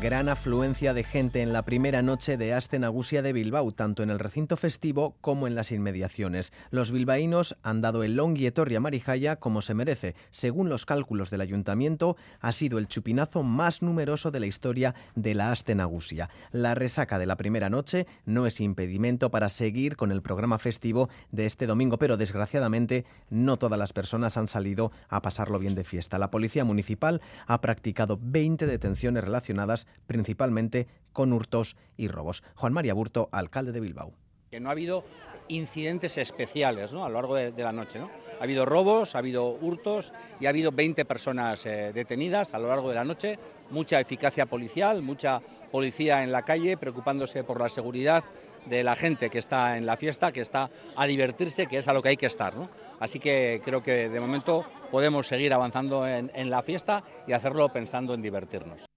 [0.00, 4.10] Gran afluencia de gente en la primera noche de Aste Nagusia de Bilbao, tanto en
[4.10, 6.52] el recinto festivo como en las inmediaciones.
[6.70, 10.14] Los bilbaínos han dado el Longuietorri a Marijaya como se merece.
[10.30, 15.34] Según los cálculos del ayuntamiento, ha sido el chupinazo más numeroso de la historia de
[15.34, 16.30] la Aste Nagusia.
[16.52, 21.08] La resaca de la primera noche no es impedimento para seguir con el programa festivo
[21.32, 25.82] de este domingo, pero desgraciadamente no todas las personas han salido a pasarlo bien de
[25.82, 26.20] fiesta.
[26.20, 32.42] La Policía Municipal ha practicado 20 detenciones relacionadas principalmente con hurtos y robos.
[32.54, 34.12] Juan María Burto, alcalde de Bilbao.
[34.50, 35.04] Que no ha habido
[35.48, 37.98] incidentes especiales a lo largo de, la noche.
[37.98, 38.10] ¿no?
[38.40, 42.68] Ha habido robos, ha habido hurtos y ha habido 20 personas eh, detenidas a lo
[42.68, 43.38] largo de la noche.
[43.70, 45.40] Mucha eficacia policial, mucha
[45.72, 48.22] policía en la calle preocupándose por la seguridad
[48.66, 51.92] de la gente que está en la fiesta, que está a divertirse, que es a
[51.92, 52.54] lo que hay que estar.
[53.00, 58.14] Así que creo que de momento podemos seguir avanzando en la fiesta y hacerlo pensando
[58.14, 58.88] en divertirnos.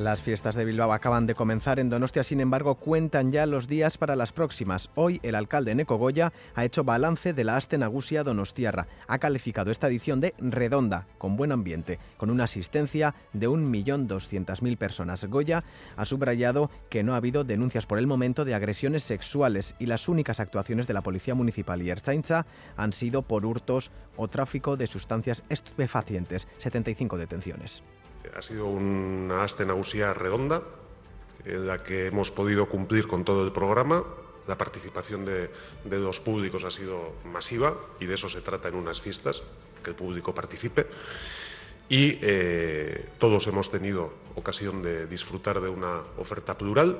[0.00, 3.98] Las fiestas de Bilbao acaban de comenzar en Donostia, sin embargo, cuentan ya los días
[3.98, 4.88] para las próximas.
[4.94, 8.88] Hoy el alcalde Neco Goya ha hecho balance de la Aste Nagusia Donostiarra.
[9.08, 15.22] Ha calificado esta edición de redonda, con buen ambiente, con una asistencia de 1.200.000 personas.
[15.26, 15.64] Goya
[15.98, 20.08] ha subrayado que no ha habido denuncias por el momento de agresiones sexuales y las
[20.08, 22.46] únicas actuaciones de la Policía Municipal y Erzainza
[22.78, 26.48] han sido por hurtos o tráfico de sustancias estupefacientes.
[26.56, 27.82] 75 detenciones.
[28.36, 30.62] Ha sido una haste nausea redonda
[31.44, 34.04] en la que hemos podido cumplir con todo el programa.
[34.46, 35.50] La participación de,
[35.84, 39.42] de, los públicos ha sido masiva y de eso se trata en unas fiestas,
[39.82, 40.86] que el público participe.
[41.88, 46.98] Y eh, todos hemos tenido ocasión de disfrutar de una oferta plural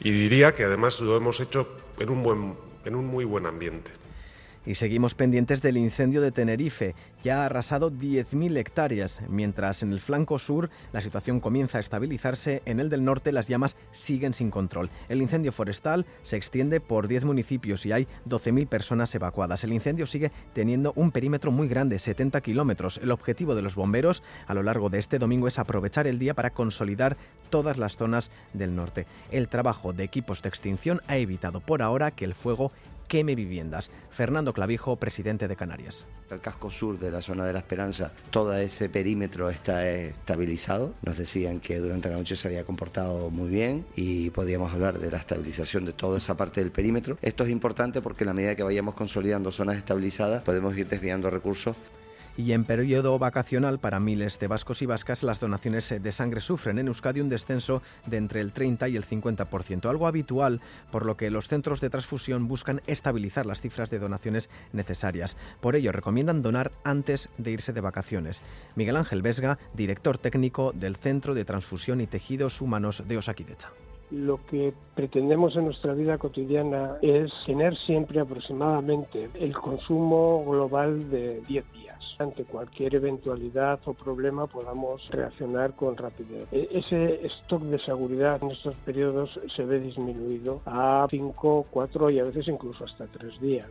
[0.00, 1.66] y diría que además lo hemos hecho
[1.98, 2.54] en un, buen,
[2.84, 4.03] en un muy buen ambiente.
[4.66, 6.94] Y seguimos pendientes del incendio de Tenerife.
[7.22, 12.62] Ya ha arrasado 10.000 hectáreas, mientras en el flanco sur la situación comienza a estabilizarse,
[12.64, 14.88] en el del norte las llamas siguen sin control.
[15.10, 19.64] El incendio forestal se extiende por 10 municipios y hay 12.000 personas evacuadas.
[19.64, 22.98] El incendio sigue teniendo un perímetro muy grande, 70 kilómetros.
[23.02, 26.32] El objetivo de los bomberos a lo largo de este domingo es aprovechar el día
[26.32, 27.18] para consolidar
[27.50, 29.06] todas las zonas del norte.
[29.30, 32.72] El trabajo de equipos de extinción ha evitado por ahora que el fuego
[33.08, 33.90] queme viviendas.
[34.10, 36.06] Fernando Clavijo, presidente de Canarias.
[36.30, 40.94] El casco sur de la zona de la Esperanza, todo ese perímetro está estabilizado.
[41.02, 45.10] Nos decían que durante la noche se había comportado muy bien y podíamos hablar de
[45.10, 47.18] la estabilización de toda esa parte del perímetro.
[47.22, 51.30] Esto es importante porque a la medida que vayamos consolidando zonas estabilizadas podemos ir desviando
[51.30, 51.76] recursos
[52.36, 56.78] y en periodo vacacional para miles de vascos y vascas las donaciones de sangre sufren
[56.78, 61.16] en Euskadi un descenso de entre el 30 y el 50%, algo habitual, por lo
[61.16, 65.36] que los centros de transfusión buscan estabilizar las cifras de donaciones necesarias.
[65.60, 68.42] Por ello, recomiendan donar antes de irse de vacaciones.
[68.74, 73.70] Miguel Ángel Vesga, director técnico del Centro de Transfusión y Tejidos Humanos de Osakidecha
[74.14, 81.40] lo que pretendemos en nuestra vida cotidiana es tener siempre aproximadamente el consumo global de
[81.40, 82.16] 10 días.
[82.18, 86.46] Ante cualquier eventualidad o problema podamos reaccionar con rapidez.
[86.52, 92.24] Ese stock de seguridad en estos periodos se ve disminuido a 5, 4 y a
[92.24, 93.68] veces incluso hasta 3 días.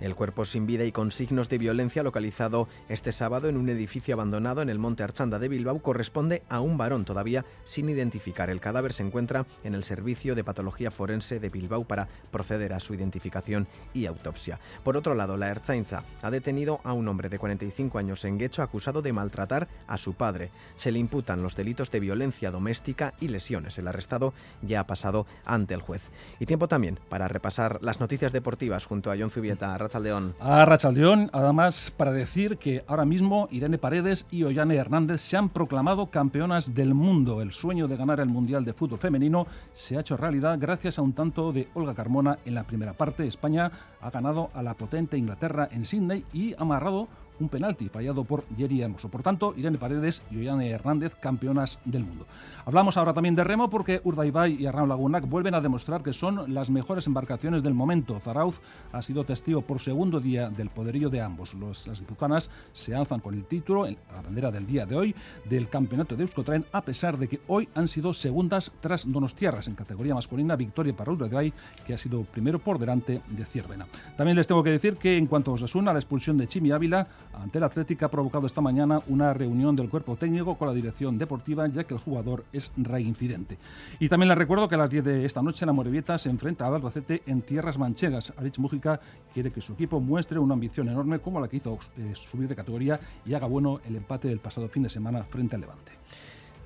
[0.00, 4.14] El cuerpo sin vida y con signos de violencia localizado este sábado en un edificio
[4.14, 8.48] abandonado en el Monte Archanda de Bilbao corresponde a un varón todavía sin identificar.
[8.48, 12.80] El cadáver se encuentra en el Servicio de Patología Forense de Bilbao para proceder a
[12.80, 14.60] su identificación y autopsia.
[14.84, 18.62] Por otro lado, la Erzainza ha detenido a un hombre de 45 años en Guecho
[18.62, 20.50] acusado de maltratar a su padre.
[20.76, 23.78] Se le imputan los delitos de violencia doméstica y lesiones.
[23.78, 24.32] El arrestado
[24.62, 26.10] ya ha pasado ante el juez.
[26.38, 29.76] Y tiempo también para repasar las noticias deportivas junto a John Zubieta.
[29.88, 30.34] Rachaldeón.
[30.38, 35.48] A Rachaldeón, además, para decir que ahora mismo Irene Paredes y Ollane Hernández se han
[35.48, 37.40] proclamado campeonas del mundo.
[37.40, 41.02] El sueño de ganar el Mundial de Fútbol Femenino se ha hecho realidad gracias a
[41.02, 43.26] un tanto de Olga Carmona en la primera parte.
[43.26, 43.70] España
[44.02, 47.08] ha ganado a la potente Inglaterra en Sydney y amarrado
[47.40, 49.08] un penalti fallado por Jerry Hermoso.
[49.08, 52.26] Por tanto, Irene Paredes y Ollane Hernández, campeonas del mundo.
[52.64, 56.52] Hablamos ahora también de remo porque Urdaibai y Arnaud Lagunac vuelven a demostrar que son
[56.52, 58.20] las mejores embarcaciones del momento.
[58.20, 58.60] Zarauz
[58.92, 61.54] ha sido testigo por segundo día del poderío de ambos.
[61.54, 65.14] Los, las guipuzcoanas se alzan con el título, la bandera del día de hoy,
[65.44, 69.74] del campeonato de Euskotren, a pesar de que hoy han sido segundas tras Donostiarras en
[69.74, 71.52] categoría masculina, victoria para Urdaibai,
[71.86, 73.86] que ha sido primero por delante de Ciervena.
[74.16, 77.06] También les tengo que decir que en cuanto a Osasuna, la expulsión de Chimi Ávila
[77.42, 81.18] ante el Atlético ha provocado esta mañana una reunión del cuerpo técnico con la dirección
[81.18, 83.58] deportiva, ya que el jugador es reincidente.
[83.98, 86.66] Y también les recuerdo que a las 10 de esta noche la Morevieta se enfrenta
[86.66, 88.32] al Albacete en tierras manchegas.
[88.36, 89.00] Arich Mújica
[89.32, 92.56] quiere que su equipo muestre una ambición enorme como la que hizo eh, subir de
[92.56, 95.92] categoría y haga bueno el empate del pasado fin de semana frente al Levante.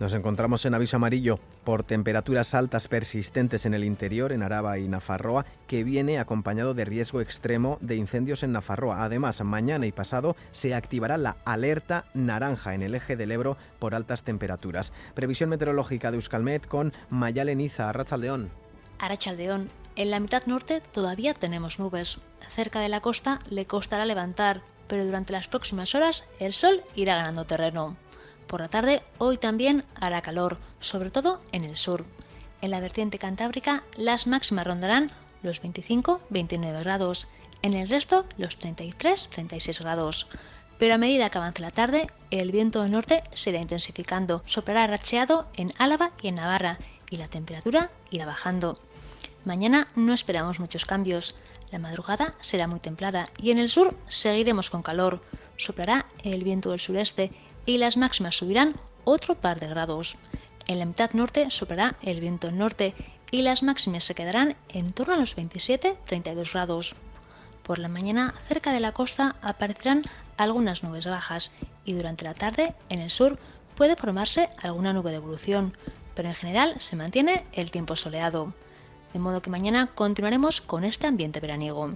[0.03, 4.89] Nos encontramos en aviso amarillo por temperaturas altas persistentes en el interior, en Araba y
[4.89, 9.05] Nafarroa, que viene acompañado de riesgo extremo de incendios en Nafarroa.
[9.05, 13.95] Además, mañana y pasado se activará la alerta naranja en el eje del Ebro por
[13.95, 14.93] altas temperaturas.
[15.15, 18.51] Previsión meteorológica de Euskalmet con Mayalen Iza, Arrachaldeón.
[18.99, 19.69] Arrachaldeón.
[19.95, 22.19] En la mitad norte todavía tenemos nubes.
[22.51, 27.15] Cerca de la costa le costará levantar, pero durante las próximas horas el sol irá
[27.15, 27.97] ganando terreno.
[28.47, 32.05] Por la tarde, hoy también hará calor, sobre todo en el sur.
[32.61, 35.11] En la vertiente cantábrica, las máximas rondarán
[35.43, 37.29] los 25-29 grados,
[37.63, 40.27] en el resto los 33-36 grados.
[40.79, 44.87] Pero a medida que avance la tarde, el viento del norte se irá intensificando, soplará
[44.87, 46.79] racheado en Álava y en Navarra,
[47.11, 48.81] y la temperatura irá bajando.
[49.45, 51.35] Mañana no esperamos muchos cambios.
[51.71, 55.21] La madrugada será muy templada y en el sur seguiremos con calor.
[55.57, 57.33] Soplará el viento del sureste
[57.67, 58.75] y las máximas subirán
[59.05, 60.17] otro par de grados.
[60.67, 62.95] En la mitad norte soplará el viento norte
[63.31, 66.95] y las máximas se quedarán en torno a los 27-32 grados.
[67.63, 70.03] Por la mañana, cerca de la costa aparecerán
[70.37, 71.53] algunas nubes bajas
[71.85, 73.39] y durante la tarde, en el sur,
[73.77, 75.77] puede formarse alguna nube de evolución,
[76.15, 78.53] pero en general se mantiene el tiempo soleado.
[79.13, 81.93] De modo que mañana continuaremos con este ambiente veraniego.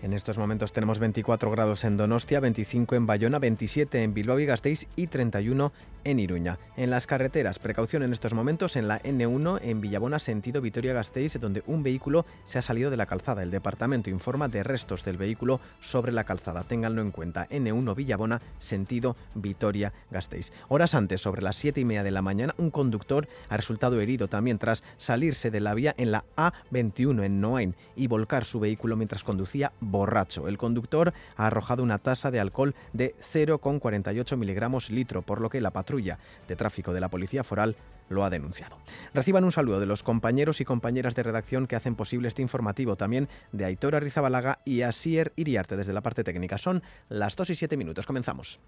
[0.00, 4.46] En estos momentos tenemos 24 grados en Donostia, 25 en Bayona, 27 en Bilbao y
[4.46, 5.72] Gasteiz y 31
[6.04, 6.60] en Iruña.
[6.76, 11.64] En las carreteras, precaución en estos momentos en la N1 en Villabona, sentido Vitoria-Gasteiz, donde
[11.66, 13.42] un vehículo se ha salido de la calzada.
[13.42, 16.62] El departamento informa de restos del vehículo sobre la calzada.
[16.62, 17.48] Ténganlo en cuenta.
[17.48, 20.52] N1 Villabona, sentido Vitoria-Gasteiz.
[20.68, 24.28] Horas antes, sobre las 7 y media de la mañana, un conductor ha resultado herido
[24.28, 28.96] también tras salirse de la vía en la A21 en Noain y volcar su vehículo
[28.96, 30.48] mientras conducía borracho.
[30.48, 35.60] El conductor ha arrojado una tasa de alcohol de 0,48 miligramos litro, por lo que
[35.60, 37.76] la patrulla de tráfico de la Policía Foral
[38.08, 38.78] lo ha denunciado.
[39.14, 42.96] Reciban un saludo de los compañeros y compañeras de redacción que hacen posible este informativo,
[42.96, 46.58] también de Aitora Rizabalaga y Asier Iriarte desde la parte técnica.
[46.58, 48.06] Son las 2 y 7 minutos.
[48.06, 48.60] Comenzamos.